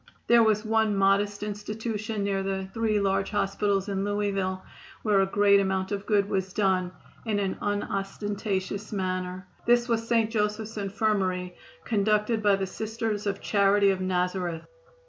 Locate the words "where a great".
5.03-5.59